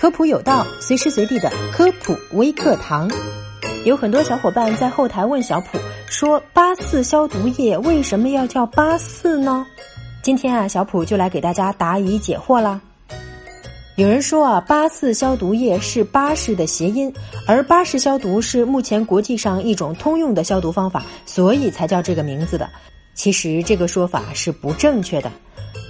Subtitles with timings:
[0.00, 3.06] 科普有道，随时随地的科普微课堂。
[3.84, 9.66] 有很多小伙伴在后台问小普说：“八四消毒液为什么要叫八四呢？”
[10.24, 12.80] 今天啊，小普就来给大家答疑解惑啦。
[13.96, 17.12] 有人说啊，八四消毒液是巴氏的谐音，
[17.46, 22.66] 而巴氏消毒是目前国际上一种通用的消毒方法，所以才叫这个名字的。
[23.12, 25.30] 其实这个说法是不正确的。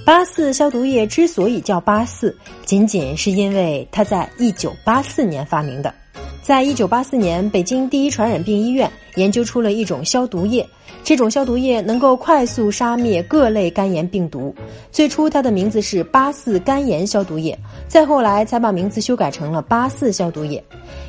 [0.04, 2.36] 八四消毒液之所以叫八四，
[2.71, 5.93] 仅仅是因为它在一九八四年发明的。
[6.40, 10.64] 在一九八四年，北京第一传染病医院研究出了一种消毒液，
[11.03, 14.54] 这种消毒液能够快速杀灭各类肝炎病毒。
[14.93, 17.58] 最初它的名字是八四肝炎消毒液，
[17.89, 20.63] 再后来才把名字修改成了八四消毒液。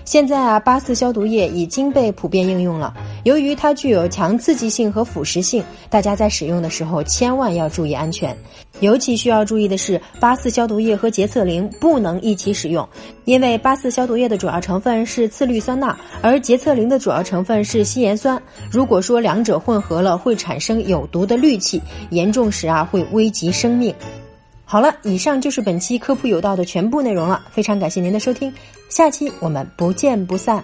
[0.04, 2.92] 现在啊，八四消毒液已经被普遍应用了。
[3.24, 8.36] 由于它具有强刺激性和腐蚀性，大家在使用的时候千万要注意安全。
[8.80, 12.88] 尤其需要注意的是，八四消毒液和洁厕灵不能一起使用，
[13.26, 18.42] 因为八四消毒液的主要成分是次氯酸钠，而洁厕灵的主要成分是稀盐酸。
[18.72, 23.94] 如果说两者混合了，会产生有毒的氯气，严重时啊会危及生命。
[24.66, 28.52] 好了，以上就是本期科普有道的全部内容了，非常感谢您的收听，
[28.90, 30.64] 下期我们不见不散。